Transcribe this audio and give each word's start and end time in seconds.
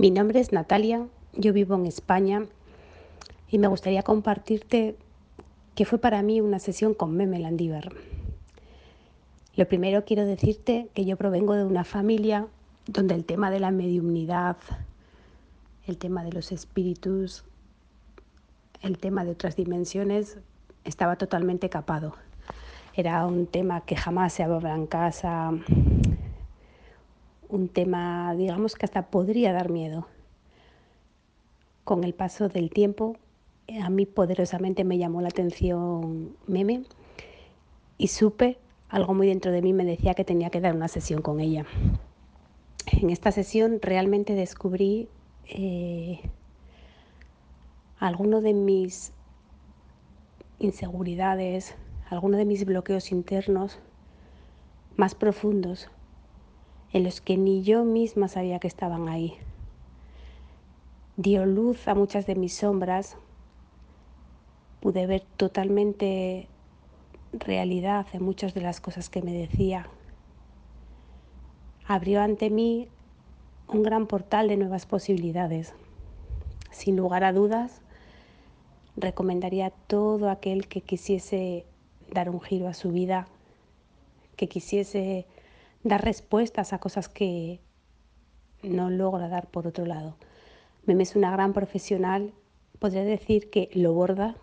Mi 0.00 0.12
nombre 0.12 0.38
es 0.38 0.52
Natalia, 0.52 1.08
yo 1.32 1.52
vivo 1.52 1.74
en 1.74 1.84
España 1.84 2.46
y 3.50 3.58
me 3.58 3.66
gustaría 3.66 4.04
compartirte 4.04 4.94
que 5.74 5.84
fue 5.84 5.98
para 5.98 6.22
mí 6.22 6.40
una 6.40 6.60
sesión 6.60 6.94
con 6.94 7.16
Meme 7.16 7.40
Landívar. 7.40 7.90
Lo 9.56 9.66
primero 9.66 10.04
quiero 10.04 10.24
decirte 10.24 10.88
que 10.94 11.04
yo 11.04 11.16
provengo 11.16 11.54
de 11.54 11.64
una 11.64 11.82
familia 11.82 12.46
donde 12.86 13.16
el 13.16 13.24
tema 13.24 13.50
de 13.50 13.58
la 13.58 13.72
mediumnidad, 13.72 14.56
el 15.88 15.98
tema 15.98 16.22
de 16.22 16.30
los 16.30 16.52
espíritus, 16.52 17.42
el 18.82 18.98
tema 18.98 19.24
de 19.24 19.32
otras 19.32 19.56
dimensiones 19.56 20.38
estaba 20.84 21.16
totalmente 21.16 21.70
capado. 21.70 22.14
Era 22.94 23.26
un 23.26 23.48
tema 23.48 23.80
que 23.80 23.96
jamás 23.96 24.32
se 24.32 24.44
hablaba 24.44 24.76
en 24.76 24.86
casa, 24.86 25.50
un 27.48 27.68
tema, 27.68 28.34
digamos 28.34 28.74
que 28.74 28.84
hasta 28.84 29.10
podría 29.10 29.52
dar 29.52 29.70
miedo. 29.70 30.06
Con 31.84 32.04
el 32.04 32.14
paso 32.14 32.48
del 32.48 32.70
tiempo, 32.70 33.16
a 33.82 33.90
mí 33.90 34.06
poderosamente 34.06 34.84
me 34.84 34.98
llamó 34.98 35.20
la 35.20 35.28
atención 35.28 36.36
Meme 36.46 36.84
y 37.96 38.08
supe, 38.08 38.58
algo 38.88 39.14
muy 39.14 39.26
dentro 39.26 39.52
de 39.52 39.62
mí 39.62 39.72
me 39.72 39.84
decía 39.84 40.14
que 40.14 40.24
tenía 40.24 40.50
que 40.50 40.60
dar 40.60 40.74
una 40.74 40.88
sesión 40.88 41.22
con 41.22 41.40
ella. 41.40 41.66
En 42.86 43.10
esta 43.10 43.32
sesión 43.32 43.80
realmente 43.82 44.34
descubrí 44.34 45.08
eh, 45.46 46.20
algunos 47.98 48.42
de 48.42 48.54
mis 48.54 49.12
inseguridades, 50.58 51.74
algunos 52.08 52.38
de 52.38 52.44
mis 52.44 52.64
bloqueos 52.64 53.12
internos 53.12 53.78
más 54.96 55.14
profundos 55.14 55.88
en 56.92 57.04
los 57.04 57.20
que 57.20 57.36
ni 57.36 57.62
yo 57.62 57.84
misma 57.84 58.28
sabía 58.28 58.58
que 58.58 58.68
estaban 58.68 59.08
ahí. 59.08 59.34
Dio 61.16 61.46
luz 61.46 61.88
a 61.88 61.94
muchas 61.94 62.26
de 62.26 62.34
mis 62.34 62.54
sombras, 62.54 63.16
pude 64.80 65.06
ver 65.06 65.22
totalmente 65.36 66.48
realidad 67.32 68.06
en 68.12 68.22
muchas 68.22 68.54
de 68.54 68.60
las 68.60 68.80
cosas 68.80 69.10
que 69.10 69.22
me 69.22 69.32
decía. 69.32 69.88
Abrió 71.86 72.20
ante 72.20 72.50
mí 72.50 72.88
un 73.66 73.82
gran 73.82 74.06
portal 74.06 74.48
de 74.48 74.56
nuevas 74.56 74.86
posibilidades. 74.86 75.74
Sin 76.70 76.96
lugar 76.96 77.24
a 77.24 77.32
dudas, 77.32 77.82
recomendaría 78.96 79.66
a 79.66 79.70
todo 79.70 80.30
aquel 80.30 80.68
que 80.68 80.80
quisiese 80.80 81.66
dar 82.10 82.30
un 82.30 82.40
giro 82.40 82.68
a 82.68 82.74
su 82.74 82.90
vida, 82.90 83.26
que 84.36 84.48
quisiese 84.48 85.26
dar 85.88 86.04
respuestas 86.04 86.72
a 86.72 86.78
cosas 86.78 87.08
que 87.08 87.60
no 88.62 88.90
logra 88.90 89.28
dar 89.28 89.48
por 89.48 89.66
otro 89.66 89.86
lado. 89.86 90.16
Meme 90.84 91.02
es 91.02 91.16
una 91.16 91.30
gran 91.30 91.52
profesional, 91.52 92.32
podría 92.78 93.04
decir 93.04 93.50
que 93.50 93.70
lo 93.72 93.92
borda, 93.94 94.36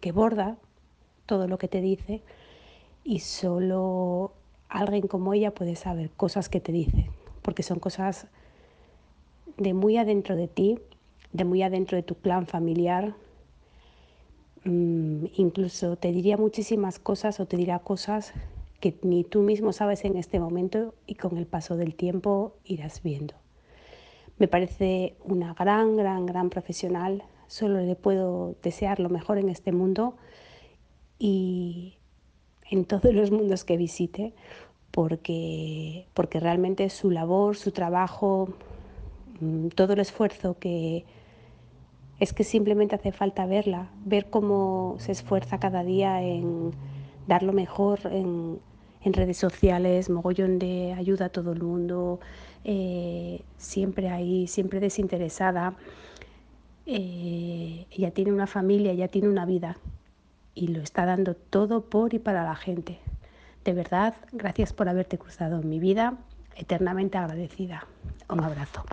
que 0.00 0.12
borda 0.12 0.58
todo 1.24 1.46
lo 1.48 1.58
que 1.58 1.68
te 1.68 1.80
dice 1.80 2.22
y 3.04 3.20
solo 3.20 4.32
alguien 4.68 5.06
como 5.06 5.32
ella 5.34 5.54
puede 5.54 5.76
saber 5.76 6.10
cosas 6.10 6.48
que 6.48 6.60
te 6.60 6.72
dice, 6.72 7.10
porque 7.42 7.62
son 7.62 7.78
cosas 7.78 8.26
de 9.56 9.72
muy 9.72 9.96
adentro 9.96 10.34
de 10.36 10.48
ti, 10.48 10.80
de 11.32 11.44
muy 11.44 11.62
adentro 11.62 11.96
de 11.96 12.02
tu 12.02 12.16
clan 12.16 12.46
familiar. 12.46 13.14
Mm, 14.64 15.26
incluso 15.36 15.96
te 15.96 16.10
diría 16.10 16.36
muchísimas 16.36 16.98
cosas 16.98 17.38
o 17.38 17.46
te 17.46 17.56
dirá 17.56 17.78
cosas 17.78 18.32
que 18.80 18.98
ni 19.02 19.24
tú 19.24 19.42
mismo 19.42 19.72
sabes 19.72 20.04
en 20.04 20.16
este 20.16 20.38
momento 20.38 20.94
y 21.06 21.14
con 21.14 21.36
el 21.38 21.46
paso 21.46 21.76
del 21.76 21.94
tiempo 21.94 22.56
irás 22.64 23.02
viendo. 23.02 23.34
Me 24.38 24.48
parece 24.48 25.16
una 25.24 25.54
gran, 25.54 25.96
gran, 25.96 26.26
gran 26.26 26.50
profesional. 26.50 27.22
Solo 27.46 27.80
le 27.80 27.96
puedo 27.96 28.54
desear 28.62 29.00
lo 29.00 29.08
mejor 29.08 29.38
en 29.38 29.48
este 29.48 29.72
mundo 29.72 30.16
y 31.18 31.96
en 32.70 32.84
todos 32.84 33.14
los 33.14 33.30
mundos 33.30 33.64
que 33.64 33.76
visite, 33.76 34.34
porque, 34.90 36.06
porque 36.12 36.40
realmente 36.40 36.90
su 36.90 37.10
labor, 37.10 37.56
su 37.56 37.72
trabajo, 37.72 38.48
mm, 39.40 39.68
todo 39.68 39.94
el 39.94 40.00
esfuerzo 40.00 40.58
que 40.58 41.04
es 42.18 42.32
que 42.32 42.44
simplemente 42.44 42.94
hace 42.94 43.12
falta 43.12 43.46
verla, 43.46 43.90
ver 44.04 44.30
cómo 44.30 44.96
se 44.98 45.12
esfuerza 45.12 45.58
cada 45.60 45.84
día 45.84 46.22
en 46.22 46.72
dar 47.26 47.42
lo 47.42 47.52
mejor 47.52 48.00
en, 48.04 48.60
redes 49.04 49.36
sociales, 49.36 50.10
mogollón 50.10 50.58
de 50.58 50.92
ayuda 50.92 51.26
a 51.26 51.28
todo 51.28 51.52
el 51.52 51.62
mundo, 51.62 52.18
eh, 52.64 53.40
siempre 53.56 54.08
ahí, 54.08 54.48
siempre 54.48 54.80
desinteresada. 54.80 55.74
Eh, 56.86 57.86
ella 57.92 58.10
tiene 58.10 58.32
una 58.32 58.48
familia, 58.48 58.90
ella 58.90 59.06
tiene 59.06 59.28
una 59.28 59.46
vida 59.46 59.76
y 60.56 60.68
lo 60.68 60.80
está 60.80 61.06
dando 61.06 61.34
todo 61.34 61.82
por 61.82 62.14
y 62.14 62.18
para 62.18 62.42
la 62.42 62.56
gente. 62.56 62.98
De 63.64 63.74
verdad, 63.74 64.14
gracias 64.32 64.72
por 64.72 64.88
haberte 64.88 65.18
cruzado 65.18 65.60
en 65.60 65.68
mi 65.68 65.78
vida, 65.78 66.18
eternamente 66.56 67.18
agradecida. 67.18 67.86
Un 68.28 68.42
abrazo. 68.42 68.84